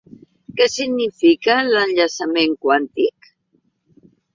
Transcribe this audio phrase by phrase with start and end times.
[0.59, 3.33] Què significa l'enllaçament quàntic?